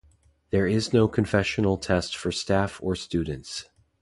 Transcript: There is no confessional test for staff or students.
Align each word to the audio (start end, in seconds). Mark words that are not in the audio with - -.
There 0.49 0.65
is 0.65 0.93
no 0.93 1.07
confessional 1.07 1.77
test 1.77 2.17
for 2.17 2.31
staff 2.31 2.79
or 2.81 2.95
students. 2.95 3.65